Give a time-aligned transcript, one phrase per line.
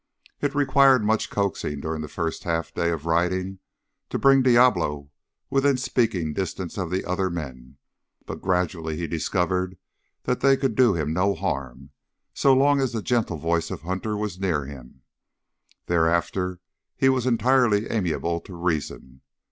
[0.41, 3.59] It required much coaxing during the first half day of riding
[4.09, 5.11] to bring Diablo
[5.51, 7.77] within speaking distance of the other men,
[8.25, 9.77] but gradually he discovered
[10.23, 11.91] that they could do him no harm
[12.33, 15.03] so long as the gentle voice of Hunter was near him;
[15.85, 16.59] thereafter
[16.97, 19.21] he was entirely amenable to reason.